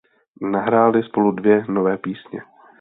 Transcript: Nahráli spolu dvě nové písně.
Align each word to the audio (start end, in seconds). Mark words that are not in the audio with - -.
Nahráli 0.41 1.03
spolu 1.03 1.31
dvě 1.31 1.65
nové 1.69 1.97
písně. 1.97 2.41